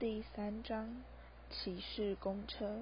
[0.00, 0.96] 第三章
[1.50, 2.78] 骑士公车。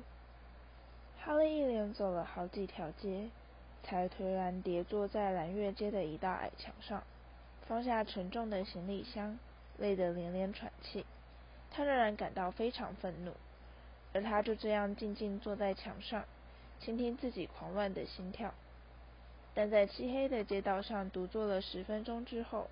[1.18, 3.28] 哈利一连走了好几条街，
[3.82, 7.02] 才颓然跌坐在蓝月街的一道矮墙上，
[7.66, 9.36] 放下沉重的行李箱，
[9.78, 11.04] 累得连连喘气。
[11.72, 13.32] 他仍然感到非常愤怒，
[14.12, 16.24] 而他就这样静静坐在墙上，
[16.78, 18.54] 倾听自己狂乱的心跳。
[19.54, 22.70] 但在漆黑的街道上独坐了十分钟之后，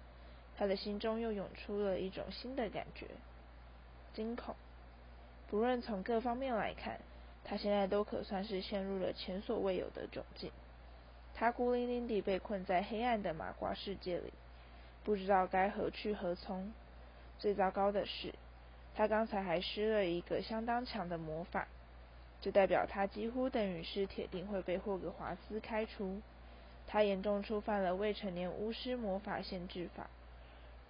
[0.57, 3.09] 他的心中又涌出了一种新的感觉。
[4.17, 4.57] 惊恐，
[5.51, 6.99] 不论从各方面来看，
[7.45, 10.51] 他现在都可算是陷入了前所未有的窘境。
[11.35, 14.33] 他孤零零地被困在黑暗的麻瓜世界里，
[15.05, 16.73] 不知道该何去何从。
[17.39, 18.33] 最糟糕的是，
[18.95, 21.69] 他刚才还施了一个相当强的魔法，
[22.41, 26.23] 这代表他几乎等于是铁定会被霍格华兹开除。
[26.87, 30.09] 他严重触犯了未成年巫师魔法限制法，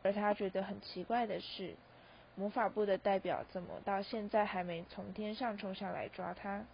[0.04, 1.74] 而他觉得很奇怪的是。
[2.38, 6.64] 魔法部的代表怎么到现在还没从天上冲下来抓他？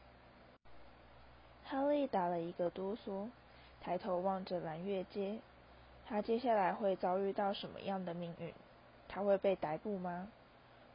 [1.64, 3.28] 哈利打了一个哆嗦，
[3.80, 5.38] 抬头望着蓝月街。
[6.04, 8.52] 他接下来会遭遇到什么样的命运？
[9.08, 10.28] 他会被逮捕吗？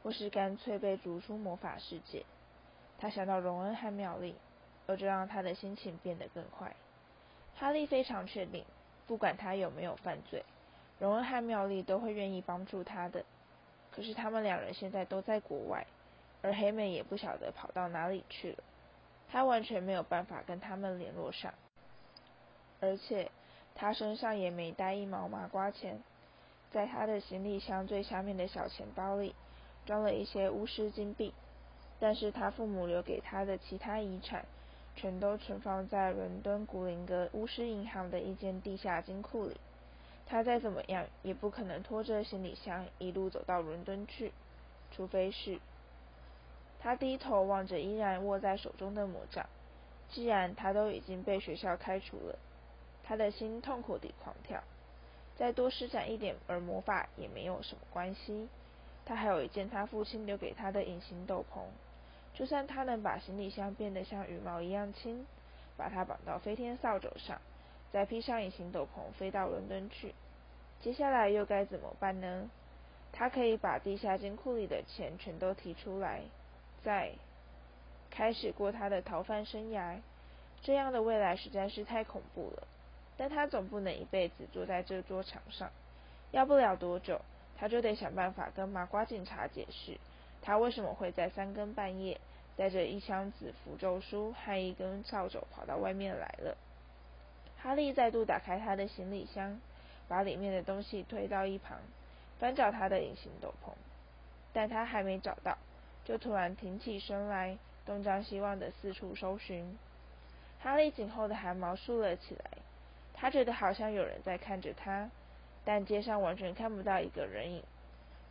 [0.02, 2.24] 或是干脆被逐出魔法世界？
[2.98, 4.34] 他想到荣恩和妙丽，
[4.86, 6.76] 而这让他的心情变得更坏。
[7.56, 8.64] 哈利非常确定，
[9.06, 10.44] 不管他有没有犯罪，
[10.98, 13.24] 荣恩和妙丽都会愿意帮助他的。
[13.98, 15.84] 可是他们两人现在都在国外，
[16.40, 18.58] 而黑妹也不晓得跑到哪里去了。
[19.28, 21.52] 他完全没有办法跟他们联络上，
[22.80, 23.28] 而且
[23.74, 25.98] 他身上也没带一毛麻瓜钱。
[26.70, 29.34] 在他的行李箱最下面的小钱包里，
[29.84, 31.34] 装了一些巫师金币，
[31.98, 34.44] 但是他父母留给他的其他遗产，
[34.94, 39.56] 全都存放在伦敦古灵格巫师银行的一间地下金库里。
[40.30, 44.30] 他再怎么样也不可能拖着行李箱一路走到伦敦去，
[44.92, 45.58] 除非是……
[46.80, 49.46] 他低头望着依然握在手中的魔杖。
[50.10, 52.38] 既然他都已经被学校开除了，
[53.02, 54.62] 他的心痛苦地狂跳。
[55.36, 58.48] 再多施展一点儿魔法也没有什么关系。
[59.06, 61.62] 他还有一件他父亲留给他的隐形斗篷，
[62.34, 65.26] 就算他能把行李箱变得像羽毛一样轻，
[65.76, 67.40] 把它绑到飞天扫帚上。
[67.92, 70.14] 再披上隐形斗篷飞到伦敦去，
[70.80, 72.50] 接下来又该怎么办呢？
[73.12, 76.22] 他可以把地下金库里的钱全都提出来，
[76.84, 77.12] 再
[78.10, 79.96] 开始过他的逃犯生涯。
[80.62, 82.68] 这样的未来实在是太恐怖了。
[83.16, 85.70] 但他总不能一辈子坐在这座场上。
[86.30, 87.20] 要不了多久，
[87.56, 89.98] 他就得想办法跟麻瓜警察解释，
[90.42, 92.20] 他为什么会在三更半夜
[92.56, 96.56] 带着一箱子符咒书和一根扫帚跑到外面来了。
[97.60, 99.60] 哈利再度打开他的行李箱，
[100.06, 101.78] 把里面的东西推到一旁，
[102.38, 103.72] 翻找他的隐形斗篷，
[104.52, 105.58] 但他还没找到，
[106.04, 109.76] 就突然挺起身来，东张西望的四处搜寻。
[110.60, 112.50] 哈利颈后的汗毛竖了起来，
[113.12, 115.10] 他觉得好像有人在看着他，
[115.64, 117.62] 但街上完全看不到一个人影，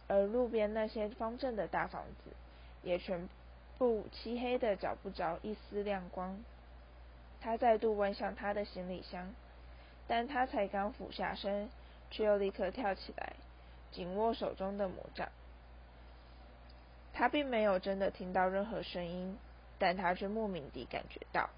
[0.08, 2.32] 而路边那些方正的大房子
[2.82, 3.28] 也全
[3.78, 6.38] 部漆黑的，找不着一丝亮光。
[7.42, 9.34] 他再度弯向他的行李箱，
[10.08, 11.70] 但他才刚俯下身，
[12.12, 13.34] 却又立刻跳起来，
[13.92, 15.30] 紧握手中的魔杖。
[17.14, 19.38] 他并没有真的听到任何声音，
[19.80, 21.50] 但他却莫名地感觉到，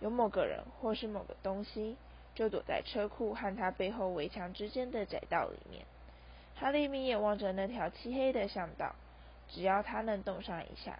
[0.00, 1.96] 有某个人或是某个东西，
[2.34, 5.84] 就躲在车库和他背后围墙之间的窄道里面。
[6.56, 8.94] 哈利眯眼望着那条漆黑的巷道，
[9.48, 10.98] 只要他能动上一下，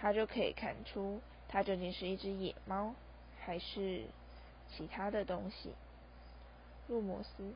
[0.00, 2.94] 他就可以看出，他究竟是一只野猫。
[3.48, 4.02] 还是
[4.68, 5.72] 其他的东西，
[6.86, 7.54] 路摩斯，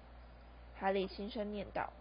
[0.80, 1.92] 哈利轻声念道，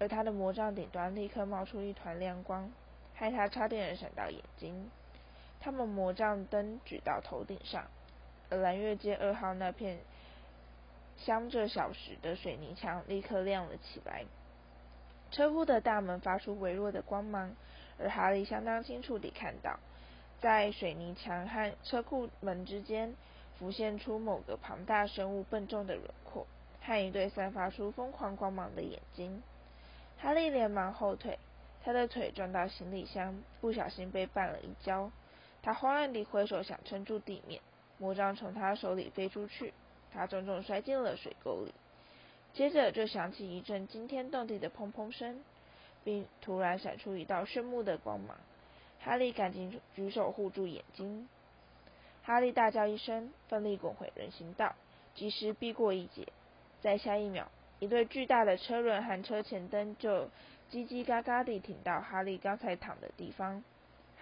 [0.00, 2.68] 而他的魔杖顶端立刻冒出一团亮光，
[3.14, 4.90] 害他差点闪到眼睛。
[5.60, 7.86] 他们魔杖灯举到头顶上，
[8.48, 10.00] 而蓝月街二号那片
[11.16, 14.24] 镶着小石的水泥墙立刻亮了起来。
[15.30, 17.54] 车库的大门发出微弱的光芒，
[17.96, 19.78] 而哈利相当清楚地看到。
[20.40, 23.14] 在水泥墙和车库门之间，
[23.58, 26.46] 浮现出某个庞大生物笨重的轮廓
[26.80, 29.42] 和一对散发出疯狂光芒的眼睛。
[30.18, 31.38] 哈利连忙后退，
[31.84, 35.10] 他的腿撞到行李箱，不小心被绊了一跤。
[35.62, 37.60] 他慌乱地挥手想撑住地面，
[37.98, 39.74] 魔杖从他手里飞出去，
[40.10, 41.74] 他重重摔进了水沟里。
[42.54, 45.44] 接着就响起一阵惊天动地的砰砰声，
[46.02, 48.38] 并突然闪出一道炫目的光芒。
[49.02, 51.28] 哈利赶紧举手护住眼睛。
[52.22, 54.74] 哈利大叫一声，奋力滚回人行道，
[55.14, 56.28] 及时避过一劫。
[56.80, 57.46] 在下一秒，
[57.78, 60.28] 一对巨大的车轮和车前灯就
[60.70, 63.64] 叽叽嘎嘎地停到哈利刚才躺的地方。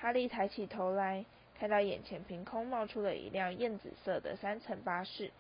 [0.01, 1.25] 哈利抬起头来，
[1.59, 5.33] 看到眼前凭空冒出了一辆艳紫色的三层巴士，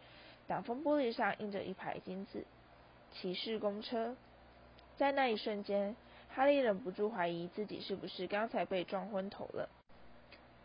[0.49, 2.44] 挡风玻璃上印着一排金字
[3.14, 4.17] “骑士公车”。
[4.99, 5.94] 在那一瞬间，
[6.38, 9.69] 哈利忍不住怀疑自己是不是刚才被撞昏头了。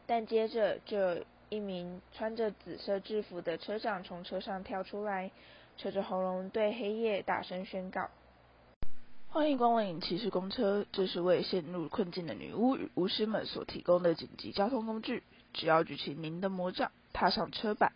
[0.06, 5.32] 但接着，就有一名穿着紫色制服的车长从车上跳出来，
[5.76, 8.08] 扯着喉咙对黑夜大声宣告
[9.34, 15.24] ：“欢迎光临骑士公车，这是为陷入困境的女巫与巫师们所提供的紧急交通工具。
[15.54, 17.94] 只要举起您的魔杖，踏上车板，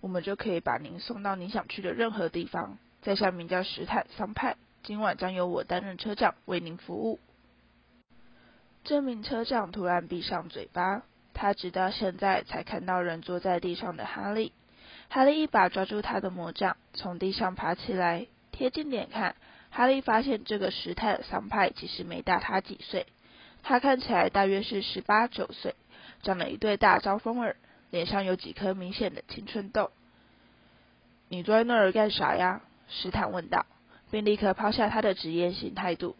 [0.00, 2.78] 我们就可以把您送到您想去的任何地方。
[3.02, 7.18] 在下名叫史坦桑派。”今晚将由我担任车长，为您服务。
[8.84, 11.02] 这名车长突然闭上嘴巴，
[11.34, 14.52] 他直到现在才看到人坐在地上的哈利。
[15.10, 19.36] 哈利一把抓住他的魔杖，从地上爬起来，贴近点看，
[19.70, 23.06] 哈利发现这个时泰桑派其实没大他几岁，
[23.62, 25.74] 他看起来大约是十八九岁，
[26.22, 27.56] 长了一对大招风耳，
[27.90, 29.90] 脸上有几颗明显的青春痘。
[31.28, 32.62] 你坐在那儿干啥呀？
[32.88, 33.66] 史坦问道。
[34.10, 36.16] 并立刻抛下他的职业性态度。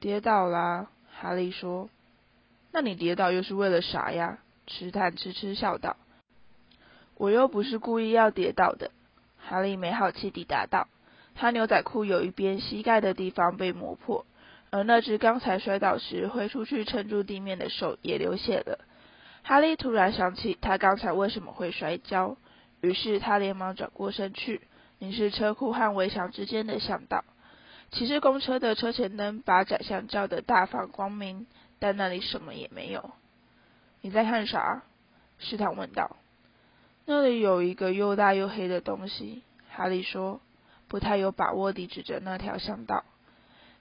[0.00, 1.88] 跌倒啦，哈利说。
[2.72, 4.38] 那你跌倒又是为了啥呀？
[4.66, 5.96] 池坦痴痴笑道。
[7.16, 8.90] 我又不是故意要跌倒的。
[9.38, 10.88] 哈利没好气地答道。
[11.34, 14.24] 他牛仔裤有一边膝盖的地方被磨破，
[14.70, 18.78] 而那只刚才摔倒时挥出去撑住地面的手也流血了。
[19.42, 22.36] 哈利突然想起他刚才为什么会摔跤，
[22.80, 24.60] 于是他连忙转过身去。
[25.04, 27.26] 凝视车库和围墙之间的巷道，
[27.92, 31.46] 骑士公车的车前灯把窄巷照得大放光明，
[31.78, 33.10] 但那里什么也没有。
[34.00, 34.82] 你在看啥？
[35.38, 36.16] 试探问道。
[37.04, 40.40] 那里有一个又大又黑的东西，哈利说，
[40.88, 43.04] 不太有把握地指着那条巷道。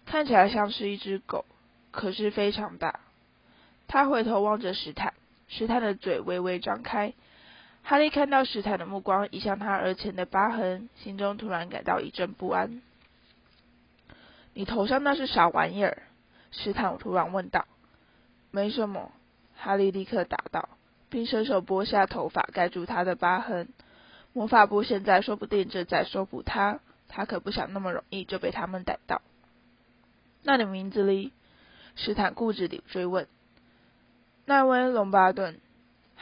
[0.06, 1.46] 看起来像是一只狗，
[1.92, 3.00] 可是非常大。
[3.88, 5.14] 他回头望着史坦，
[5.48, 7.14] 史坦的嘴微微张开。
[7.84, 12.82] 哈利看到史坦的目光移向他额前的疤痕，心中突然感到一阵不安。
[14.54, 16.04] 你头上那是啥玩意儿？
[16.52, 17.66] 史坦突然问道。
[18.52, 19.12] 没什么，
[19.58, 20.70] 哈利立刻答道，
[21.10, 23.68] 并伸手拨下头发盖住他的疤痕。
[24.32, 29.22] 魔法部现在说不定正在搜捕他，他可不想那么容易就被他们逮到。
[30.44, 31.34] 那你名字里？
[31.96, 33.28] 史坦固执地追问。
[34.46, 35.60] 奈威·隆巴顿。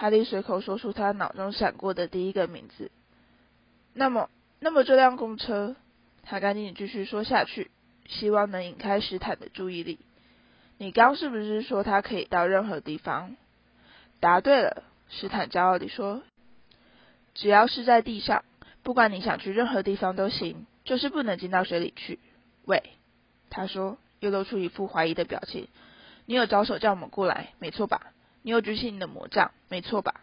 [0.02, 2.90] 哈利随口说出他脑中闪过的第一个名字。
[3.94, 5.76] 那么，那么这辆公车，
[6.24, 7.70] 他赶紧继续说下去，
[8.08, 10.00] 希望能引开史坦的注意力。
[10.80, 13.36] 你刚是不是说他可以到任何地方？
[14.20, 14.82] 答对了，
[15.12, 16.24] 史坦骄傲地说。
[17.36, 18.44] 只要是在地上，
[18.82, 22.18] 不管你想去任何地方都行，就是不能进到水里去。
[22.66, 22.82] 喂，
[23.52, 25.68] 他说，又露出一副怀疑的表情。
[26.26, 28.02] 你有招手叫我们过来，没错吧？
[28.44, 30.22] 你有举起你的魔杖，没错吧？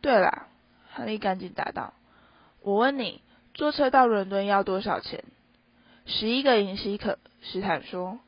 [0.00, 0.46] 对了，
[0.90, 1.92] 哈利赶紧答道
[2.62, 3.20] ：“我问你，
[3.54, 5.24] 坐车到伦敦要多少钱？”
[6.06, 8.20] 十一个银西可，斯坦说。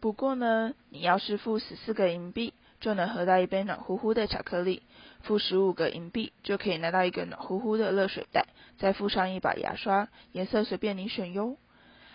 [0.00, 4.82] 不过呢，你要是付十四个银币，就能喝到一杯暖乎乎的巧克力；
[5.22, 8.46] 付十五个银币，就可以拿到一个暖乎乎的热水袋，
[8.78, 11.56] 再附上一把牙刷，颜色随便你选哟。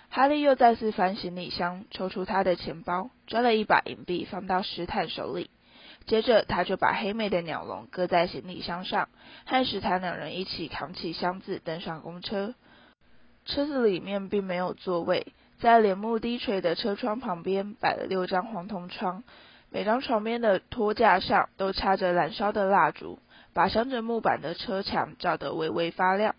[0.09, 5.49] 哈利又再次翻行李箱，抽出他的钱包，抓了一把银币放到史坦手里。
[6.07, 9.09] 接着，他就把黑妹的鸟笼搁在行李箱上，
[9.45, 12.53] 和史坦两人一起扛起箱子登上公车。
[13.45, 19.23] 车子里面并没有座位，在帘幕低垂的车窗旁边摆了六张黄铜床，
[19.71, 23.17] 每张床边的托架上都插着燃烧的蜡烛，
[23.53, 26.35] 把镶着木板的车墙照得微微发亮。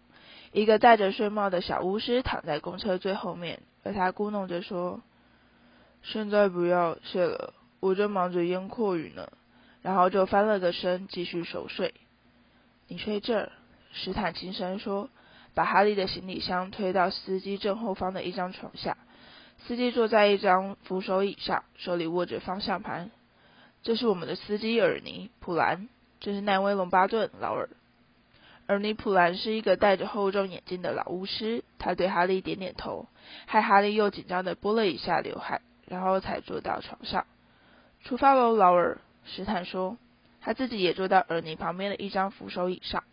[0.53, 5.03] 一个戴着睡帽的小巫师躺在公车最后面，而他咕哝着说
[6.03, 9.29] ：“现在不要，谢了，我正忙着烟阔雨呢。”
[9.87, 11.95] 然后就翻了个身，继续熟睡。
[12.89, 13.53] 你睡这儿，
[13.93, 15.09] 史坦轻声说，
[15.55, 18.97] 把哈利的行李箱推到司机正后方的一张床下。
[19.65, 23.13] 司机坐在一张扶手椅上，手里握着方向盘。
[23.85, 25.89] 这是我们的司机尔尼·普兰，
[26.19, 27.69] 这是奈威·隆巴顿，劳尔。
[28.67, 33.07] 尔尼·普兰是一个戴着厚重眼镜的老巫师，他对哈利点点头，
[33.47, 37.25] 害哈利又紧张地拨了一下刘海，然后才坐到床上。
[38.03, 38.99] 出发喽，劳尔。
[39.27, 39.99] 史坦说，
[40.41, 43.05] 他自己也坐到尔尼旁边的一张扶手椅上。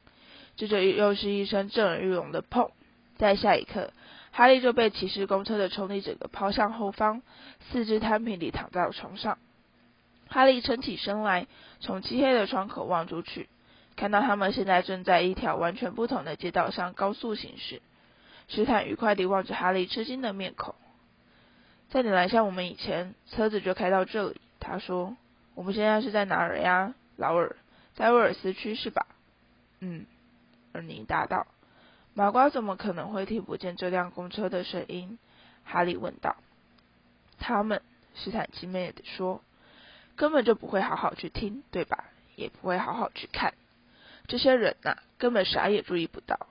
[0.56, 2.70] 接着又是一声震耳欲聋的砰，
[3.18, 3.92] 在下一刻，
[4.32, 7.24] 哈利就被骑士公车的冲力整个抛向后方，
[7.72, 9.40] 四肢摊平地躺在了床上。
[10.30, 11.48] 哈利撑起身来，
[11.80, 13.50] 从漆黑的窗口望出去，
[13.96, 17.82] 看到他们现在正在一条完全不同的街道上高速行驶。
[18.48, 20.76] 史坦愉快地望着哈利吃惊的面孔。
[21.90, 24.42] 在你拦下我们以前，车子就开到这里。
[24.60, 25.16] 他说
[25.56, 27.56] ：“我们现在是在哪儿呀，劳尔？
[27.96, 29.06] 在威尔斯区是吧
[29.80, 30.06] ？”“嗯。”
[30.74, 31.48] 尔尼答道。
[32.16, 35.20] “麻瓜怎么可能会听不见这辆公车的声音？”
[35.64, 36.36] 哈利问道。
[37.40, 37.82] “他们。”
[38.16, 39.42] 斯坦奇妹地说
[40.16, 42.06] ，“根本就不会好好去听，对吧？
[42.36, 43.54] 也不会好好去看。
[44.28, 46.48] 这些人呐，根本啥也注意不到。”“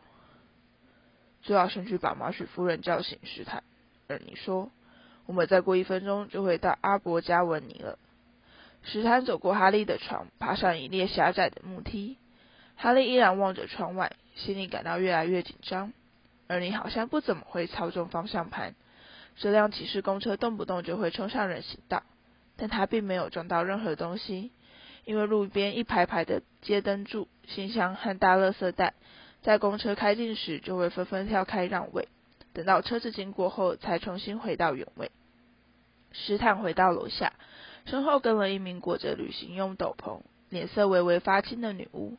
[1.43, 3.63] 最好先去把马许夫人叫醒。”斯坦。
[4.09, 4.71] 尔尼说。
[5.25, 7.97] 我们再过一分钟就会到阿伯加文尼了。
[8.85, 12.19] 史坦走过哈利的床，爬上一列狭窄的木梯。
[12.77, 15.93] 哈利依然望着窗外，心里感到越来越紧张。
[16.49, 18.75] 而你好像不怎么会操纵方向盘。
[19.37, 22.03] 这辆骑士公车动不动就会冲上人行道，
[22.57, 24.51] 但他并没有撞到任何东西，
[25.05, 28.93] 因为路边一排排的街灯柱、信箱和大垃圾袋，
[29.41, 32.09] 在公车开进时就会纷纷跳开让位。
[32.53, 35.11] 等到车子经过后，才重新回到原位。
[36.12, 37.33] 史坦回到楼下，
[37.87, 42.17] 身后跟了一名裹着旅行用斗篷、脸色微微发青的女巫。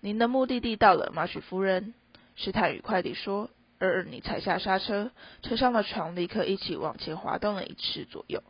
[0.00, 1.94] 您的目的地到了，马许夫人。
[2.36, 3.50] 史坦愉快地说。
[3.84, 5.10] 而你踩下刹车，
[5.42, 8.40] 车上的床立刻一起往前滑动了一尺左右。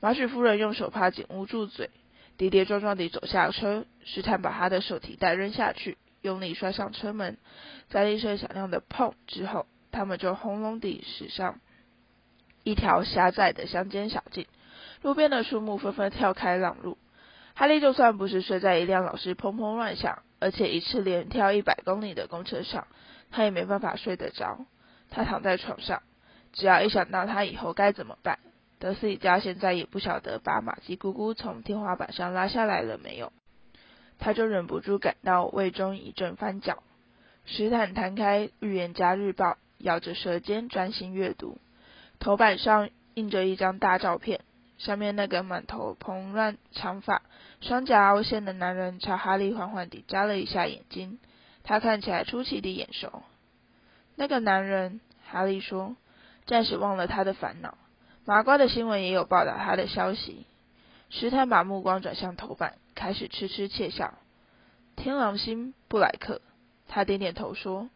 [0.00, 1.90] 马许夫人用手帕紧捂住嘴，
[2.36, 3.84] 跌跌撞撞地走下车。
[4.04, 7.38] 史坦把他的手提袋扔下去，用力摔上车门，
[7.88, 9.66] 在一声响亮的“砰”之后。
[9.92, 11.60] 他们就轰隆地驶上
[12.64, 14.48] 一条狭窄的乡间小径，
[15.04, 16.96] 路边的树木纷纷跳开让路。
[17.54, 22.86] 哈利就算不是睡在一辆老是砰砰乱响，而且一次连跳一百公里的公车上，
[23.30, 24.64] 他也没办法睡得着。
[25.10, 26.02] 他躺在床上，
[26.54, 28.38] 只要一想到他以后该怎么办，
[28.78, 33.30] 德斯里家现在也不晓得把玛吉姑姑从天花板上拉下来了没有，
[34.18, 36.82] 他就忍不住感到胃中一阵翻搅。
[37.44, 39.44] 史坦摊开《预言家日报》。
[39.78, 41.58] 咬着舌尖专心阅读，
[42.18, 44.40] 头版上印着一张大照片，
[44.78, 47.22] 上面那个满头蓬乱长发、
[47.60, 51.18] 双颊凹陷的男人朝哈利缓缓地眨了一下眼睛，
[51.62, 53.22] 他看起来出奇的眼熟。
[54.16, 55.96] 那个男人，哈利说，
[56.46, 57.78] 暂时忘了他的烦恼。
[58.24, 60.46] 麻瓜的新闻也有报道他的消息。
[61.10, 64.14] 石坦把目光转向头版，开始痴痴窃笑。
[64.96, 66.40] 天狼星布莱克，
[66.88, 67.88] 他点点头说。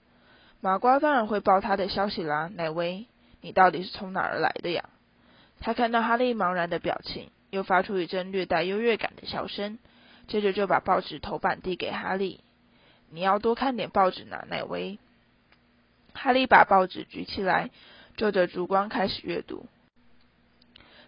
[0.61, 3.07] 麻瓜当然会报他的消息啦，奈威，
[3.41, 4.89] 你到底是从哪儿来的呀？
[5.61, 9.79] 他看到哈利茫然的表情，又发出一阵略带优越感的笑声，
[10.27, 12.41] 接着就把报纸头版递给哈利。
[13.11, 14.99] 你要多看点报纸呢，奈威。
[16.13, 17.71] 哈利把报纸举起来，
[18.17, 19.67] 就着烛光开始阅读。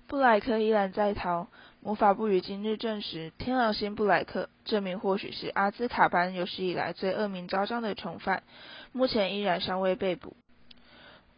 [0.06, 1.48] 布莱克依然在逃。
[1.82, 8.42] 魔法部于今日证实，天狼星布莱克这名或许是阿兹卡班有史以来最恶名昭彰的囚犯，
[8.92, 10.36] 目前依然尚未被捕。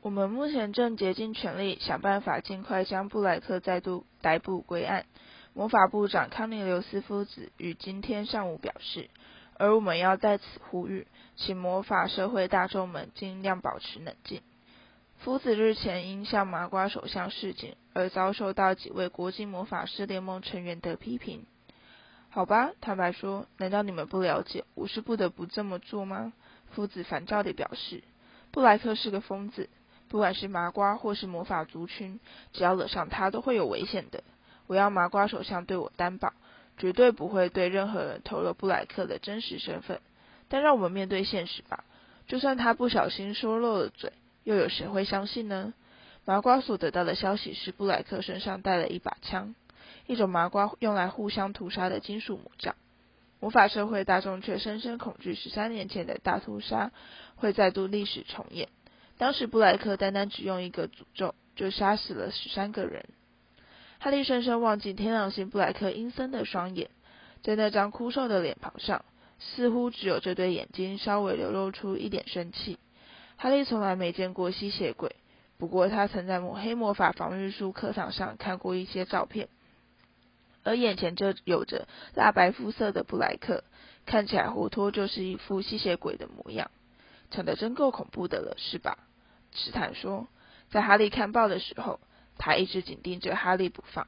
[0.02, 5.06] 我们目前正竭尽全力想办法尽快将布莱克再度逮捕归案。
[5.54, 9.09] 魔法部长康尼留斯夫子于今天上午表示，
[9.59, 11.06] 而我们要在此呼吁，
[11.37, 14.42] 请魔法社会大众们尽量保持冷静。
[15.18, 21.47] 夫子日前因向麻瓜首相示警而遭受到几位国际魔法师联盟成员的批评。
[22.28, 26.32] 好吧，坦白说，难道你们不了解我是不得不这么做吗？
[26.73, 28.02] 夫子烦躁地表示。
[28.50, 29.71] 布莱克是个疯子，
[30.12, 32.21] 不管是麻瓜或是魔法族群，
[32.52, 34.23] 只要惹上他都会有危险的。
[34.66, 36.35] 我要麻瓜首相对我担保，
[36.76, 40.02] 绝对不会对任何人透露布莱克的真实身份。
[40.50, 41.85] 但让我们面对现实吧，
[42.26, 44.12] 就算他不小心说漏了嘴。
[44.45, 45.73] 又有谁会相信呢？
[46.26, 49.54] 麻瓜所得到的消息是，布莱克身上带了一把枪，
[50.07, 52.75] 一种麻瓜用来互相屠杀的金属魔杖。
[53.40, 56.92] 魔法社会大众却深深恐惧十三年前的大屠杀
[57.37, 58.69] 会再度历史重演。
[59.22, 63.04] 当时布莱克单单只用一个诅咒就杀死了十三个人。
[64.00, 66.90] 哈利深深望进天狼星布莱克阴森的双眼，
[67.40, 69.04] 在那张枯瘦的脸庞上，
[69.38, 72.80] 似乎只有这对眼睛稍微流露出一点生气。
[73.36, 75.14] 哈利从来没见过吸血鬼，
[75.56, 79.48] 不过他曾在抹黑魔法防御术课堂上看过一些照片。
[80.64, 81.86] 而眼前这有着
[82.16, 83.62] 蜡白肤色的布莱克，
[84.04, 86.72] 看起来活脱就是一副吸血鬼的模样，
[87.30, 88.98] 长得真够恐怖的了，是吧？
[89.54, 90.28] 史坦说。
[90.71, 92.00] 在哈利看报的时候，
[92.38, 94.06] 他一直紧盯着哈利不放。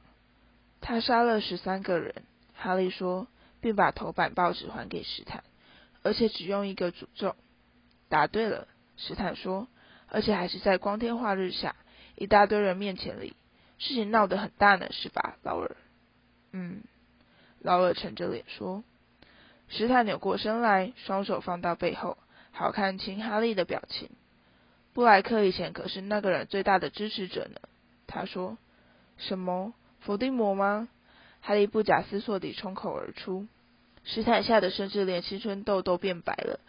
[0.81, 2.23] 他杀了十三个人，
[2.55, 3.27] 哈利说，
[3.61, 5.43] 并把头版报纸还给史坦，
[6.01, 7.35] 而且只用一个诅咒。
[8.09, 8.67] 答对了。
[8.97, 9.67] 史坦说
[10.09, 11.75] ：“而且还是在光天化日下，
[12.15, 13.35] 一大堆人面前里，
[13.77, 15.75] 事情闹得很大呢，是吧，劳尔
[16.51, 16.81] ？”“嗯。”
[17.61, 18.83] 劳尔沉着脸说。
[19.67, 22.17] 史坦扭过身来，双手放到背后，
[22.51, 24.09] 好看清哈利的表情。
[24.95, 27.59] 布莱克以前可是那个人最大的支持者呢。
[28.07, 28.57] 他说
[29.19, 29.73] ：“什么？
[29.99, 30.87] 伏地魔吗？
[31.41, 33.45] 哈利不假思索地冲口而出。
[34.05, 36.61] 史坦吓得甚至连青春痘都变白了。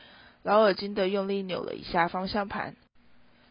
[0.42, 2.74] 劳尔惊得用力扭了一下方向盘，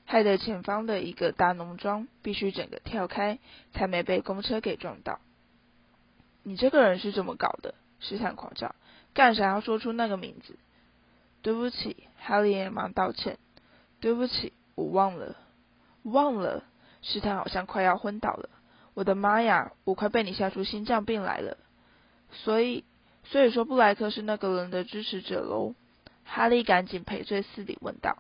[0.04, 3.40] 害得前方的一个大农庄必须整个跳开，
[3.72, 5.22] 才没被公车给撞到。
[6.44, 7.76] 你这个人是怎么搞的？
[8.02, 8.76] 史坦狂叫，
[9.14, 10.58] 干啥要说出那个名字？
[11.42, 13.38] 对不起，哈利连忙道歉。
[14.02, 15.36] 对不起，我忘了，
[16.04, 16.64] 忘了。
[17.02, 18.50] 史坦好像快要昏倒了。
[18.94, 21.58] 我的妈呀，我快被你吓出心脏病来了。
[22.32, 22.84] 所以，
[23.24, 25.76] 所以说布莱克是那个人的支持者喽？
[26.24, 28.18] 哈利赶紧赔罪似的问道。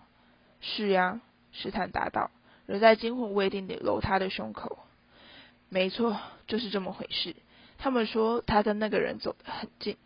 [0.61, 1.21] 是呀，
[1.51, 2.29] 史坦答道，
[2.67, 4.79] 仍在惊魂未定地搂他的胸口。
[5.69, 7.35] 没错，就是这么回事。
[7.77, 9.97] 他们说他跟那个人走得很近。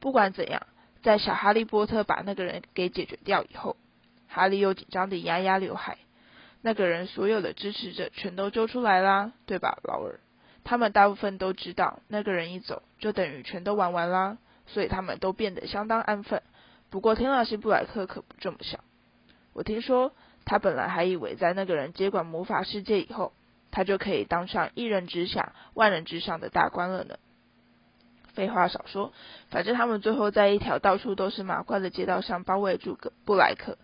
[0.00, 0.66] 不管怎样，
[1.02, 3.76] 在小哈利波特把那个人给解决掉以后。
[4.34, 5.98] 哈利又紧张地压压刘海。
[6.60, 10.18] 那个人所有的支持者全都揪出来啦，对吧，劳尔？
[10.64, 16.42] 他们大部分都知道，那个人一走，就等于全都玩完啦，所以他们都变得相当安分。
[16.90, 18.80] 不过天狼星布莱克可不这么想。
[19.52, 20.12] 我听说，
[20.44, 23.32] 他本来还以为在那个人接管魔法世界以后，
[23.70, 27.18] 他就可以当上一人之下、万人之上的大官了呢。
[28.32, 29.12] 废话少说，
[29.50, 33.76] 反正他们最后在一条到处都是麻瓜的街道上包围住个布莱克。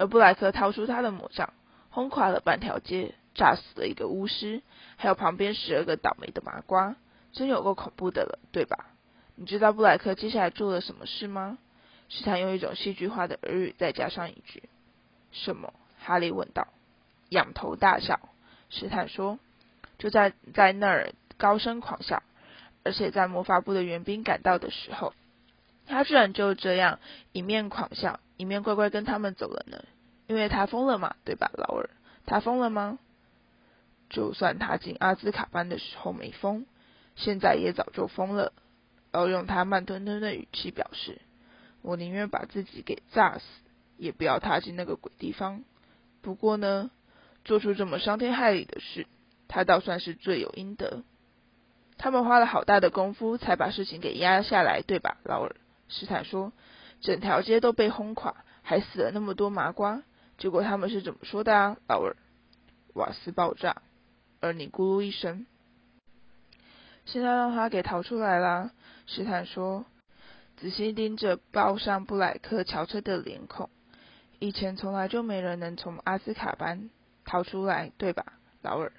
[0.00, 1.52] 而布莱克掏出他的魔杖，
[1.90, 4.62] 轰垮了半条街，炸死了一个巫师，
[4.96, 6.96] 还有旁边十二个倒霉的麻瓜，
[7.34, 8.86] 真有够恐怖的了，对吧？
[9.34, 11.58] 你知道布莱克接下来做了什么事吗？
[12.08, 14.70] 史坦用一种戏剧化的耳语再加上一句
[15.32, 16.68] ：“什么？”哈利问道。
[17.28, 18.20] 仰头大笑，
[18.70, 19.38] 史坦说
[19.98, 22.22] ：“就在在那儿高声狂笑，
[22.84, 25.12] 而且在魔法部的援兵赶到的时候，
[25.86, 27.00] 他居然就这样
[27.32, 29.84] 一面狂笑。”一面乖乖跟他们走了呢，
[30.26, 31.90] 因为他疯了嘛，对吧，劳尔？
[32.24, 32.98] 他疯了吗？
[34.08, 36.64] 就算他进阿兹卡班的时候没疯，
[37.16, 38.54] 现在也早就疯了。
[39.12, 41.20] 然后用他慢吞吞的语气表示
[41.82, 43.44] ：“我宁愿把自己给炸死，
[43.98, 45.62] 也不要踏进那个鬼地方。
[46.22, 46.90] 不过呢，
[47.44, 49.06] 做出这么伤天害理的事，
[49.48, 51.02] 他倒算是罪有应得。
[51.98, 55.56] 他们花了好大的功夫才把事情给压下来，对吧，劳尔？”
[55.90, 56.54] 斯坦说。
[57.00, 60.02] 整条街都被轰垮，还死了那么多麻瓜。
[60.38, 62.16] 结果他们是怎么说的啊，劳尔？
[62.94, 63.82] 瓦斯爆炸，
[64.40, 65.46] 而你咕噜一声。
[67.04, 68.72] 现在让他给逃出来啦，
[69.06, 69.84] 史坦说，
[70.56, 73.70] 仔细盯着报上布莱克乔车的脸孔。
[74.38, 76.90] 以前从来就没人能从阿兹卡班
[77.24, 78.92] 逃出来，对吧，劳尔？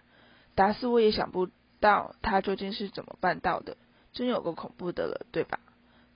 [0.55, 3.77] 打死我也想不到他究竟是怎么办到的，
[4.13, 5.59] 真有个恐怖的了，对吧？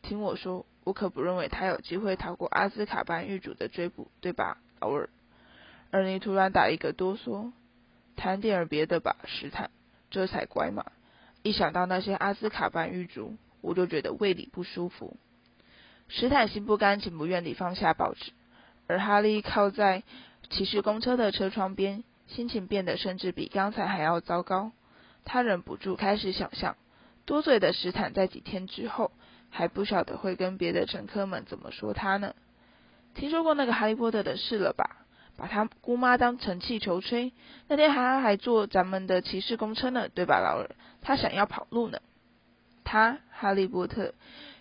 [0.01, 0.65] 听我说。
[0.85, 5.09] 我可不认为他有机会逃过阿兹卡班狱主的追捕，对吧，劳尔？
[5.89, 7.51] 而你突然打一个哆嗦，
[8.15, 9.71] 谈点儿别的吧，史坦，
[10.11, 10.85] 这才乖嘛。
[11.41, 15.17] 一想到那些阿兹卡班狱卒，我就觉得胃里不舒服。
[16.07, 18.31] 史坦心不甘情不愿地放下报纸，
[18.85, 20.03] 而哈利靠在
[20.51, 24.71] 骑士公车的车窗边，心情变得甚至比刚才还要糟糕。
[25.23, 26.75] 他忍不住开始想象，
[27.25, 29.11] 多嘴的史坦在几天之后。
[29.57, 32.35] 还不晓得会跟别的乘客们怎么说他呢？
[33.13, 35.05] 听说过那个哈利波特的事了吧？
[35.37, 37.31] 把他姑妈当成气球吹。
[37.69, 40.75] 那天他还坐咱们的骑士公车呢，对吧，劳尔？
[41.01, 41.99] 他想要跑路呢。
[42.83, 44.13] 他哈利波特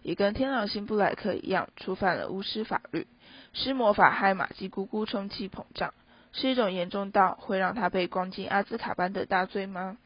[0.02, 3.08] 也跟天狼星布莱克一样，触犯了巫师法律，
[3.52, 5.92] 施魔法害玛姬姑姑充气膨胀，
[6.32, 9.96] 是一种严重到会让他被关进阿兹卡班的大罪吗？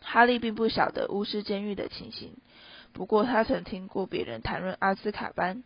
[0.00, 2.32] 哈利并不晓得巫师监狱的情形。
[2.92, 5.62] 不过，他曾听过别人谈论阿兹卡班，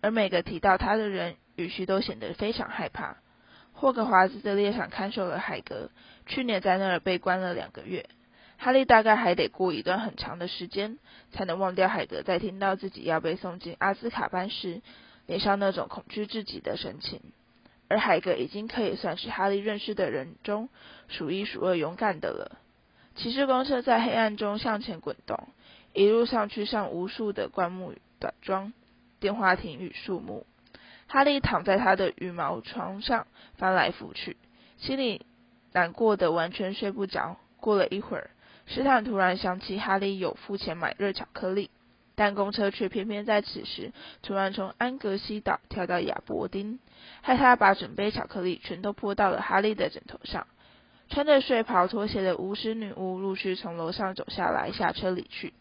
[0.00, 3.18] 而每个提到他的人，语气都显得非常害怕。
[3.72, 5.90] 霍格华兹的猎场看守了海格，
[6.26, 8.06] 去年在那儿被关了两个月。
[8.58, 10.98] 哈利大概还得过一段很长的时间，
[11.32, 14.82] 才能忘掉海格在听到自己要被送进阿兹卡班时，
[15.26, 17.20] 脸上那种恐惧至极的神情。
[17.88, 20.68] 而海格已经可以算是哈利认识的人中
[21.08, 22.58] 数一数二勇敢的了。
[23.16, 25.48] 骑士公车在黑暗中向前滚动。
[25.92, 28.72] 一路上去上无数的灌木短桩、
[29.20, 30.46] 电话亭与树木。
[31.06, 33.26] 哈利躺在他的羽毛床上
[33.56, 34.36] 翻来覆去，
[34.78, 35.26] 心里
[35.72, 37.36] 难过的完全睡不着。
[37.58, 38.30] 过了一会儿，
[38.66, 41.70] 史坦突然想起哈利有付钱买热巧克力，
[42.14, 46.78] 但公车却偏偏在此时突然从安格西岛跳到亚伯丁，
[47.20, 50.46] 害他把整杯巧克力全都泼到了哈利的枕头上。
[51.10, 55.52] 穿着睡袍拖鞋的巫师女巫陆续从楼上走下来，下车离去。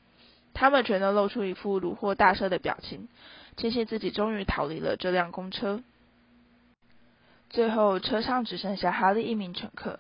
[0.54, 3.08] 他们全都露出一副如获大赦的表情，
[3.58, 5.82] 庆幸自己终于逃离了这辆公车。
[7.50, 10.00] 最后，车上只剩下哈利一名乘客。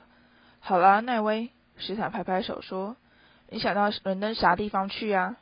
[0.60, 2.96] 好了，奈威，史坦拍拍手说
[3.50, 5.38] ：“你想到伦敦啥地方去啊？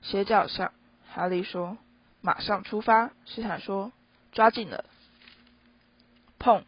[0.00, 0.72] 斜角巷。
[1.12, 1.76] 哈利说
[2.22, 3.92] ：“马上出发。”斯坦说
[4.32, 4.84] ：“抓紧了。”
[6.40, 6.62] 砰！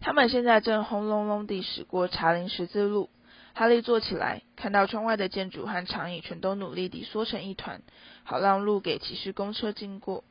[0.00, 3.10] 他们现在正轰隆隆地驶过查林十字路。
[3.58, 7.82] 哈利坐起来，看到窗外的建筑和长椅全都努力地缩成一团，
[8.22, 10.22] 好让路给骑士公车经过。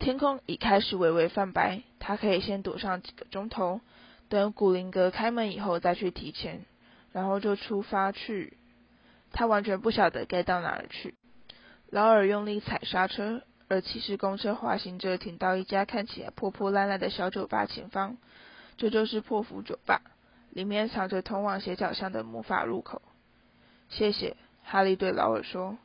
[0.00, 3.80] 天空已开始微微泛白，他可以先躲上几个钟头，
[4.28, 6.66] 等古灵阁开门以后再去提前，
[7.12, 8.58] 然后就出发去。
[9.30, 11.14] 他完全不晓得该到哪儿去。
[11.90, 18.16] 劳尔用力踩刹车，而骑士公车滑行着停到一家看起来破破烂烂的小酒吧前方。
[18.76, 20.02] 这就是破釜酒吧。
[20.50, 23.02] 里面藏着通往斜角巷的魔法入口。
[23.88, 25.78] 谢谢，哈利对劳尔说。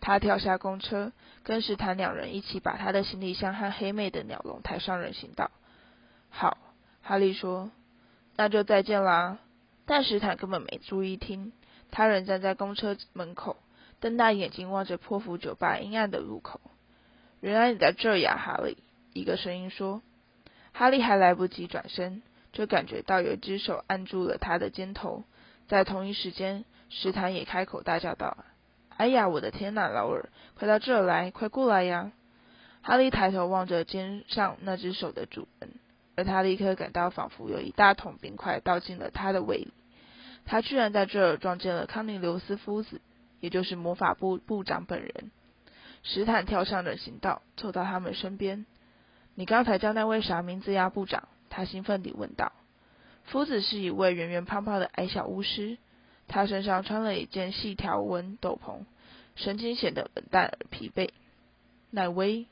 [0.00, 5.50] 他跳下公车，跟史坦两人一起把他的行李箱和黑妹的鸟笼抬上人行道。
[6.30, 6.56] 好，
[7.02, 7.70] 哈利说。
[8.36, 9.38] 那就再见啦。
[9.84, 11.52] 但史坦根本没注意听，
[11.90, 13.58] 他仍站在公车门口，
[14.00, 16.62] 瞪大眼睛望着破釜酒吧阴暗的入口。
[17.40, 18.78] 原来你在这呀，哈利。
[19.12, 20.00] 一个声音说。
[20.72, 22.22] 哈利还来不及转身。
[22.52, 25.24] 就感觉到有一只手按住了他的肩头，
[25.68, 28.36] 在同一时间，史坦也开口大叫道
[28.96, 32.12] ：“哎呀，我的天哪，劳尔，快到这儿来，快过来呀！”
[32.82, 35.70] 哈利抬头望着肩上那只手的主人，
[36.16, 39.72] 而他立刻感到仿佛有一大桶冰块倒进了他的胃里。
[40.46, 43.00] 他居然在这儿撞见了康尼留斯夫子，
[43.38, 45.30] 也就是魔法部部长本人。
[46.02, 48.64] 史坦跳上人行道，走到他们身边
[49.36, 52.52] ：“你刚才叫那位啥名字呀，部长？”他兴奋地问道
[53.26, 55.76] ：“夫子是一位圆圆胖胖的矮小巫师，
[56.28, 58.84] 他身上穿了一件细条纹斗篷，
[59.36, 61.10] 神情显得冷淡而疲惫。”
[61.90, 62.46] 奈威，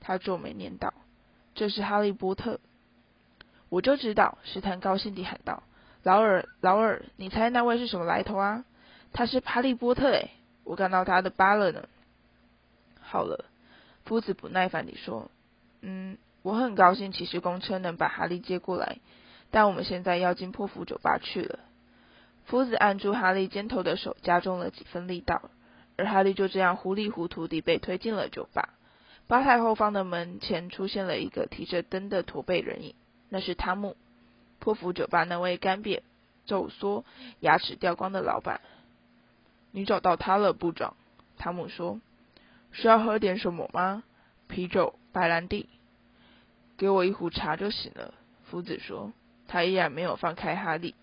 [0.00, 0.94] 他皱眉念道
[1.54, 2.58] ：“这是哈利波特。”
[3.68, 5.62] 我就知道，史坦高兴地喊道
[6.02, 8.64] ：“劳尔，劳尔，你猜那位是什么来头啊？
[9.12, 10.30] 他是哈利波特诶，
[10.64, 11.86] 我看到他的疤了呢。”
[12.98, 13.44] 好了，
[14.06, 15.30] 夫子不耐烦地说
[15.82, 16.16] ：“嗯。”
[16.48, 19.00] 我很高兴骑士公车能把哈利接过来，
[19.50, 21.58] 但我们现在要进破釜酒吧去了。
[22.46, 25.50] 夫子按住哈利肩头的手加重了几分力道，
[25.98, 28.70] 而哈利就这样糊里糊涂地被推进了酒吧。
[29.26, 32.94] 吧台后方的门前出现了一个提着灯的驼背人影，
[33.28, 33.94] 那是汤姆，
[34.58, 36.00] 破釜酒吧那位干瘪、
[36.46, 37.04] 皱缩、
[37.40, 38.62] 牙齿掉光的老板。
[39.72, 40.96] 你找到他了，部长。
[41.36, 42.00] 汤姆说
[42.72, 44.02] ：“需要喝点什么吗？
[44.48, 45.68] 啤酒、白兰地。”
[46.78, 48.14] 给我一壶茶就行了，
[48.44, 49.12] 夫子说。
[49.48, 50.94] 他依然没有放开哈利。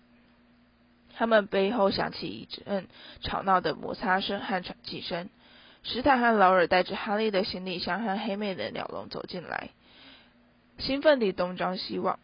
[1.14, 2.86] 他们背后响起一阵
[3.20, 5.28] 吵闹的摩擦声和喘气声。
[5.82, 9.70] 史坦和劳尔带着哈利的行李箱和黑妹的鸟笼走进来，
[10.78, 12.18] 兴奋地东张西望。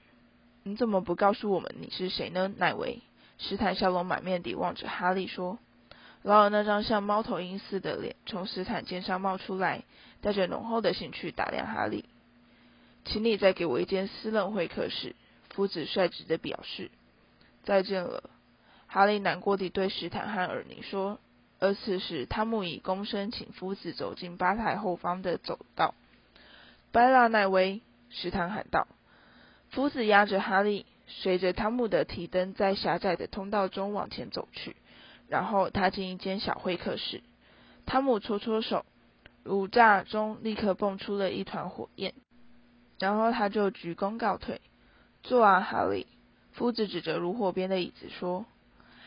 [0.63, 3.03] 你怎么不告诉我们你是谁呢，奈维？
[3.39, 5.59] 史坦笑容满面地望着哈利说。
[6.23, 9.83] 劳尔那张像猫头鹰似的脸从史坦肩上冒出来，
[10.21, 12.05] 带着浓厚的兴趣打量哈利。
[13.05, 15.15] 请你再给我一间私人会客室。”
[15.51, 16.91] 夫子率直的表示。
[17.65, 18.31] “再见了。”
[18.87, 21.19] 哈利难过地对史坦和尔尼说。
[21.59, 25.95] 而此时，汤姆以躬身请夫子走进吧台后方的走道。
[26.91, 28.89] “拜拉奈威！”史坦喊道。
[29.71, 34.75] 夫子压着哈利，随着汤姆的提灯，在狭窄的通道中往前走去，
[35.29, 37.23] 然后踏进一间小会客室。
[37.87, 38.85] 汤姆搓搓手，
[39.45, 42.13] 炉灶中立刻蹦出了一团火焰。
[43.03, 44.61] 然后他就鞠躬告退。
[45.25, 46.07] 坐啊，哈利。
[46.53, 48.47] 夫子指着炉火边的椅子说。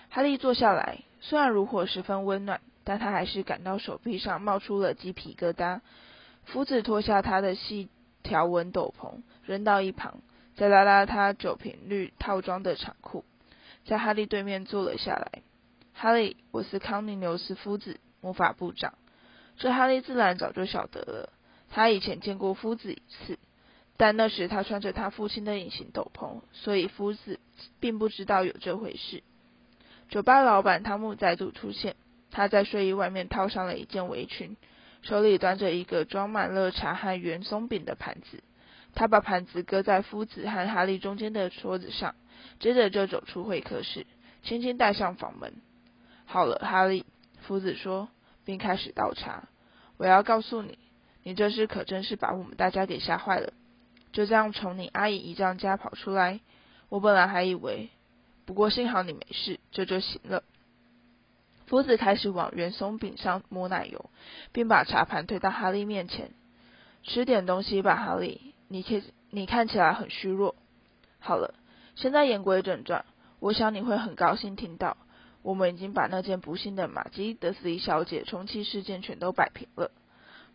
[0.10, 5.80] 哈利坐下来，虽然炉火十分温暖，但他还是感到手臂上冒出了鸡皮疙瘩。
[6.44, 7.88] 夫子脱下他的细
[8.22, 10.20] 条纹斗篷，扔到一旁，
[10.58, 13.24] 再拉拉他酒瓶绿套装的长裤，
[13.86, 15.42] 在哈利对面坐了下来。
[15.94, 18.96] 哈利，我是康宁留斯夫子，魔法部长。
[19.56, 21.30] 这哈利自然早就晓得了，
[21.70, 23.40] 他以前见过夫子一次。
[23.98, 27.40] 但那时他穿着他父亲的隐形斗篷，所以夫子
[27.80, 29.24] 并不知道有这回事。
[30.10, 31.96] 酒吧老板汤姆再度出现，
[32.30, 34.58] 他在睡衣外面套上了一件围裙，
[35.02, 38.44] 手里端着一个装满了茶和圆松饼的盘子。
[38.94, 42.16] 他把盘子搁在夫子和哈利中间的桌子上，
[42.60, 44.06] 接着就走出会客室，
[44.44, 45.54] 轻轻带上房门。
[46.26, 47.06] 好了，哈利，
[47.42, 48.10] 夫子说，
[48.46, 49.48] 并开始倒茶。
[49.98, 50.78] 我要告诉你，
[51.24, 53.54] 你这事可真是把我们大家给吓坏了。
[54.16, 56.40] 就这样从你阿姨姨丈家跑出来，
[56.88, 57.90] 我本来还以为，
[58.46, 60.42] 不过幸好你没事，这就行了。
[61.66, 64.10] 夫子开始往圆松饼上抹奶油，
[64.54, 66.32] 并把茶盘推到哈利面前。
[67.04, 70.56] 吃点东西吧，哈利，你看你看起来很虚弱。
[71.20, 71.54] 好了，
[71.98, 73.04] 现在言归正传，
[73.42, 74.96] 我想你会很高兴听到，
[75.42, 79.92] 我们已经把那件不幸的玛姬德斯里小姐充气事件全都摆平了。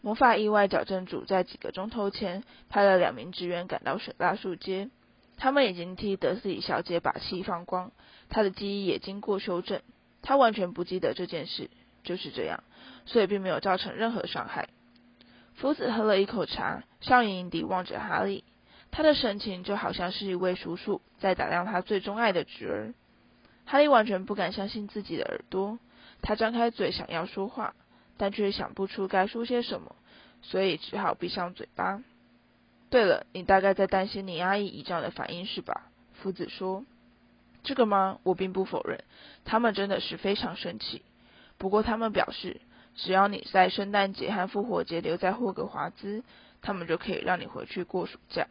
[0.03, 4.89] 魔法意外矫正组在几个钟头前派了两名职员赶到水蜡树街，
[5.37, 7.93] 他们已经替德斯里小姐把气放光，
[8.31, 9.83] 她的记忆也经过修正，
[10.23, 11.71] 她完全不记得这件事，
[12.03, 12.65] 就是这样，
[13.05, 14.71] 所以并没有造成任何伤害。
[15.55, 18.45] 夫子喝了一口茶，笑盈盈地望着哈利，
[18.91, 22.95] 他的神情就好像是一位叔叔在打量他最钟爱的侄儿。
[23.67, 25.79] 哈利完全不敢相信自己的耳朵，
[26.23, 27.75] 他张开嘴想要说话。
[28.21, 29.97] 但却想不出该说些什么，
[30.43, 32.03] 所以只好闭上嘴巴。
[32.91, 35.87] 对了，你大概在担心你阿姨姨丈的反应是吧？
[36.21, 36.85] 夫子说
[37.65, 38.19] ：“这个吗？
[38.23, 39.03] 我并不否认，
[39.47, 41.01] 他们真的是非常生气。
[41.57, 42.61] 不过他们表示，
[42.95, 46.23] 只要你在圣诞节和复活节留在霍格华兹，
[46.61, 48.49] 他们就可以让你回去过暑假。”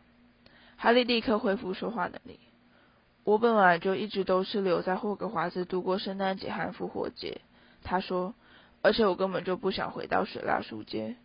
[0.77, 2.39] 哈利立刻恢复说话能力。
[3.23, 7.41] 我本来就一直都是留在霍格华兹度过圣诞节和复活节，
[7.83, 8.33] 他说。
[8.81, 11.15] 而且我根本就不想回到水蜡树街。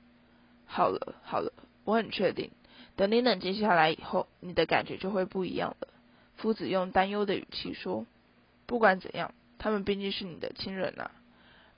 [0.67, 1.53] 好了好了，
[1.85, 2.51] 我很确定，
[2.97, 5.89] 等你冷静下来以后，你的感觉就会不一样了。
[6.37, 8.07] 夫子用担忧的语气说
[8.67, 11.11] ：“不管怎样，他们毕竟是你的亲人啊。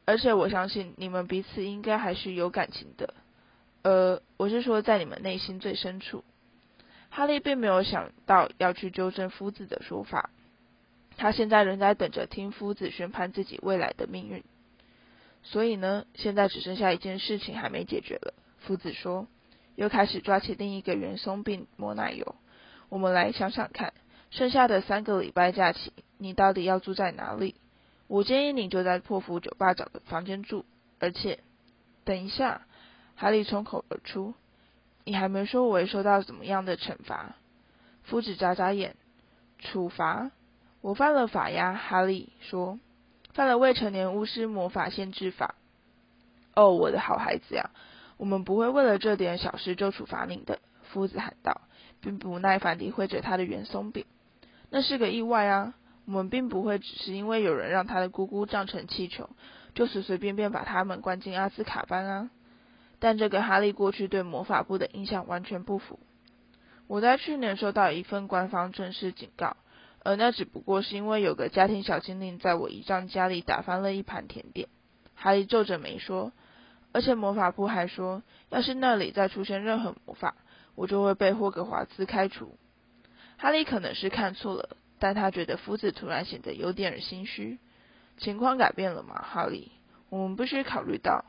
[0.04, 3.14] 而且我相信你们彼此应该还是有感情的。
[3.82, 6.24] 呃，我是说在你们内心最深处。”
[7.10, 10.30] 哈利并没有想到要去纠正夫子的说法，
[11.16, 14.44] 他现在仍在等着听夫子宣判自己未来的命运。
[15.48, 18.34] 所以呢，现在只剩下一件事情还没解决了。
[18.58, 19.28] 夫子说，
[19.76, 22.34] 又开始抓起另一个圆松饼抹奶油。
[22.88, 23.94] 我们来想想看，
[24.30, 27.54] 剩下的三个礼拜假期，你到底要住在哪里？
[28.08, 30.64] 我建议你就在破釜酒吧找个房间住。
[30.98, 31.38] 而且，
[32.04, 32.62] 等一下，
[33.14, 34.34] 哈利冲口而出，
[35.04, 37.36] 你还没说我会受到怎么样的惩罚？
[38.02, 38.96] 夫子眨眨眼，
[39.60, 40.32] 处罚？
[40.80, 41.74] 我犯了法呀。
[41.74, 42.80] 哈利说。
[43.36, 45.56] 犯了未成年巫师魔法限制法。
[46.54, 47.68] 哦，我的好孩子呀，
[48.16, 50.58] 我们不会为了这点小事就处罚您的。
[50.84, 51.60] 夫子喊道，
[52.00, 54.06] 并不耐烦地挥着他的圆松饼。
[54.70, 55.74] 那是个意外啊，
[56.06, 59.28] 我们并不会只是因为有人让他的姑姑胀成气球，
[59.74, 62.30] 就随随便便把他们关进阿兹卡班啊。
[63.00, 66.00] 但这个哈利过去对魔法部的印象完全不符。
[66.86, 69.58] 我在去年收到一份官方正式警告。
[70.06, 74.68] 而那只不过是因为有个家庭小精灵在我姨丈家里打翻了一盘甜点。
[75.16, 76.30] 哈利皱着眉说
[76.94, 80.36] ：“而且魔法部还说，要是那里再出现任何魔法，
[80.76, 82.56] 我就会被霍格华兹开除。”
[83.36, 87.58] 哈利可能是看错了，但他觉得夫子突然显得有点心虚。
[88.16, 89.20] 情况改变了吗？
[89.28, 89.72] 哈利，
[90.08, 91.24] 我们必须考虑到，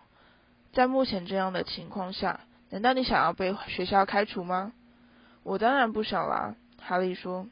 [0.72, 4.72] 在目前这样的情况下，难道你想要被学校开除吗？
[5.42, 6.56] 我当然不想啦。
[6.80, 7.48] 哈利说。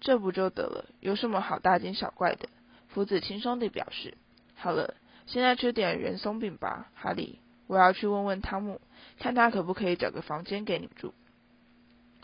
[0.00, 0.86] 这不就得了？
[1.00, 2.48] 有什么好大惊小怪的？
[2.88, 4.14] 夫子轻松地表示。
[4.54, 4.94] 好了，
[5.26, 7.38] 现在吃点圆松饼吧，哈利。
[7.66, 8.80] 我要去问问汤姆，
[9.18, 11.14] 看他可不可以找个房间给你住。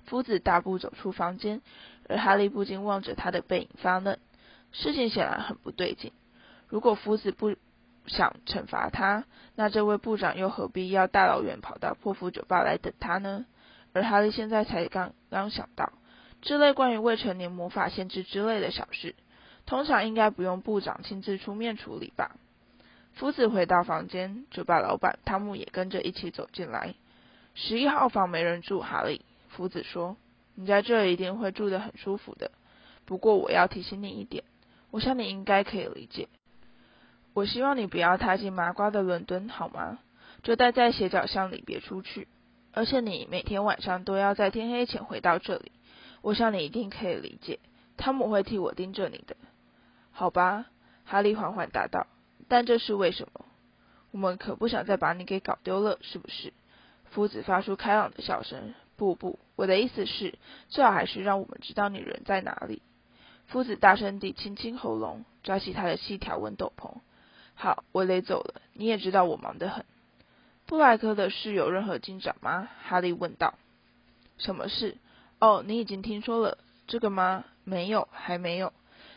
[0.04, 1.62] 夫子大步走出房间，
[2.08, 4.18] 而哈利不禁望着他的背影发愣。
[4.72, 6.12] 事情显然很不对劲。
[6.68, 7.54] 如果夫子不
[8.06, 13.46] 想惩罚他，那这位部长又何必要大老远跑到破釜酒吧来等他呢？
[13.92, 15.92] 而哈利现在才刚刚想到。
[16.46, 19.16] 这类关于未成年魔法限制之类的小事，
[19.66, 22.36] 通常应该不用部长亲自出面处理吧？
[23.14, 26.94] 夫子回到房间，酒吧老板汤姆也跟着一起走进来。
[27.56, 29.22] 十一号房没人住，哈利。
[29.48, 30.16] 夫子说
[30.54, 32.52] ：“你在这一定会住得很舒服的。
[33.06, 34.44] 不过我要提醒你一点，
[34.92, 36.28] 我想你应该可以理解。
[37.34, 39.98] 我希望你不要踏进麻瓜的伦敦，好吗？
[40.44, 42.28] 就待在斜角巷里，别出去。
[42.72, 45.72] 而且你每天晚上都要在天黑前回到这里。”
[46.26, 47.60] 我想你一定可以理解，
[47.96, 49.36] 汤姆会替我盯着你的，
[50.10, 50.66] 好吧？
[51.04, 52.08] 哈利缓缓答道。
[52.48, 53.44] 但这是为什么？
[54.10, 56.52] 我们可不想再把你给搞丢了，是不是？
[57.12, 58.74] 夫子发出开朗的笑声。
[58.96, 60.36] 不不，我的意思是，
[60.68, 62.82] 最好还是让我们知道你人在哪里。
[63.46, 66.92] 夫子大声地清清喉咙，抓起他的细条纹斗篷。
[67.54, 68.62] 好，我得走了。
[68.72, 69.84] 你也知道我忙得很。
[70.66, 72.68] 布莱克的事有任何进展吗？
[72.82, 73.54] 哈利问道。
[74.38, 74.96] 什么事？
[75.38, 77.44] 哦，你已经听说了这个吗？
[77.64, 78.72] 没有，还没有，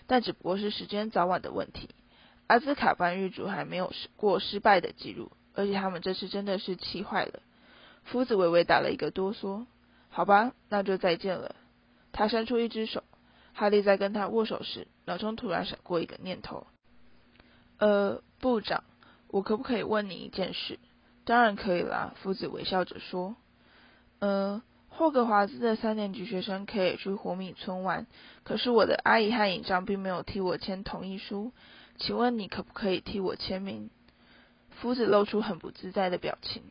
[0.06, 1.90] 但只不过是时间早晚的问题。
[2.48, 7.40] 阿兹卡班狱卒还没有过失败的记录，而且他们这次真的是气坏了。
[8.04, 9.66] 夫子微微打了一个哆嗦。
[10.10, 11.56] 好吧，那就再见了。
[12.12, 13.04] 他伸出一只手，
[13.54, 16.66] 哈利在跟他握手时，脑中突然闪过一个念头。
[17.78, 18.84] 呃，部长，
[19.28, 20.80] 我可不可以问你一件事？
[21.24, 22.16] 当然可以啦。
[22.22, 23.38] 夫子微笑着说。
[24.20, 24.62] 呃。
[25.00, 28.06] 霍格华兹的三年级学生可以去火米村玩，
[28.44, 31.54] 可是我的阿姨和姨丈并没有替我签同意书。
[31.96, 33.90] 请问你可不可以替我签名？”
[34.82, 36.64] 夫子露出很不自在的表情。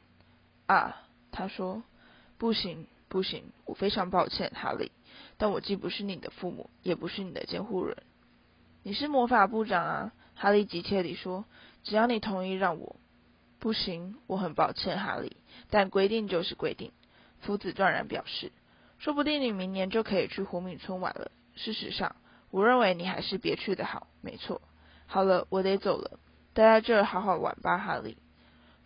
[0.66, 1.00] 啊，
[1.32, 1.82] 他说
[2.36, 4.92] ：“不行，不行，我非常抱歉，哈利，
[5.38, 7.96] 但我既不是你的父母，也不是你的监护人。
[8.82, 11.46] 你是魔法部长啊！”哈利急切地说
[11.82, 12.96] ：“只要你同意让我……
[13.58, 15.38] 不行，我很抱歉，哈利，
[15.70, 16.92] 但规定就是规定。”
[17.40, 18.52] 夫子断然表示
[18.98, 21.30] ：“说不定你明年就可以去活米村玩了。
[21.54, 22.16] 事实上，
[22.50, 24.06] 我认为你还是别去的好。
[24.20, 24.60] 没错。
[25.06, 26.18] 好了，我得走了，
[26.54, 28.16] 待在这儿好好玩吧，哈利。”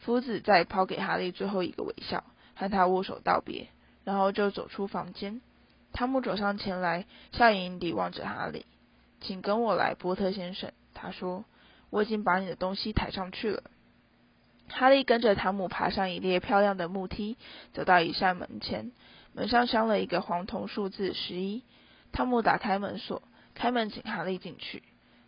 [0.01, 3.69] 夫子再抛给哈利最后一个微笑，和他握手道别，
[4.05, 5.41] 然后就走出房间。
[5.93, 8.67] 汤姆走上前来，笑盈盈地望着哈利
[9.21, 11.45] ：“请跟我来，波特先生。”他说
[11.91, 13.63] ：“我已经把你的东西抬上去了。”
[14.75, 17.37] 哈利跟着汤姆爬上一列漂亮的木梯，
[17.73, 18.91] 走到一扇门前，
[19.35, 21.63] 门上镶了一个黄铜数字十一。
[22.11, 23.23] 汤姆打开门锁，
[23.55, 24.83] 开门请哈利进去。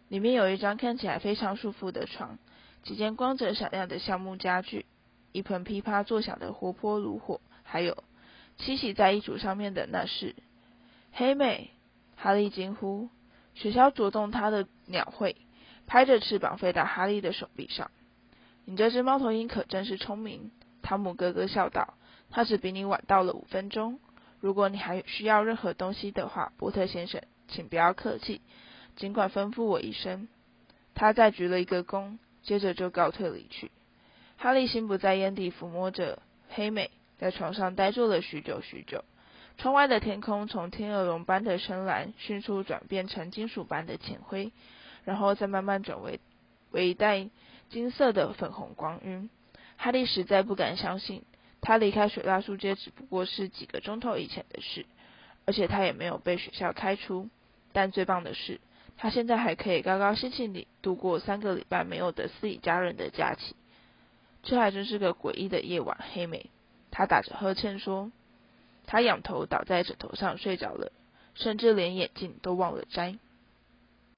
[0.09, 2.39] 里面有一张看起来非常舒服的床。
[2.83, 4.85] 几件光泽闪亮的橡木家具，
[5.33, 8.05] 一盆噼啪作响的活泼炉火，还有
[8.59, 10.35] 栖息在衣橱上面的那是
[11.13, 11.71] 黑妹。
[12.17, 13.09] 哈利惊呼
[13.55, 15.37] ：“雪橇啄动它的鸟喙，
[15.87, 17.91] 拍着翅膀飞到哈利的手臂上。
[18.65, 20.51] 你这只猫头鹰可真是聪明。”
[20.83, 21.95] 汤姆咯咯笑道
[22.31, 23.99] ：“它只比你晚到了五分钟。
[24.41, 28.41] 如果你还需要任何东西的话，波特先生，请不要客气，
[28.97, 30.29] 尽管吩咐我一声。”
[30.95, 32.19] 他再鞠了一个躬。
[32.45, 33.71] 接着就告退离去。
[34.37, 39.03] 哈利心不在焉地抚摸着黑美，在床上呆坐了许久许久。
[39.57, 44.53] 窗外的天空从天鹅绒般的深蓝迅速转变成金属般的浅灰，
[45.05, 46.21] 然后再慢慢转为
[46.71, 47.31] 为一带
[47.75, 49.29] 金色的粉红光晕。
[49.77, 51.25] 哈利实在不敢相信，
[51.61, 54.87] 他离开水蜡树街只不过是几个钟头以前的事，
[55.45, 57.29] 而且他也没有被学校开除。
[57.73, 58.61] 但最棒的是。
[58.97, 63.57] 他现在还可以高高兴兴地度过三个礼拜没有的私里家人的假期。
[64.45, 66.51] 这还真是个诡异的夜晚，黑美。
[66.93, 68.13] 他打着呵欠说。
[68.87, 70.93] 他仰头倒在枕头上睡着了，
[71.35, 73.19] 甚至连眼镜都忘了摘。